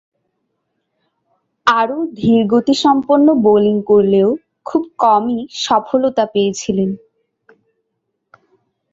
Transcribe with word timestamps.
আরও 1.67 1.97
ধীরগতিসম্পন্ন 2.15 3.27
বোলিং 3.43 3.75
করলেও 3.87 4.29
খুব 4.65 4.83
কমই 4.99 5.39
সফলতা 5.65 6.23
পেয়েছিলেন। 6.33 6.89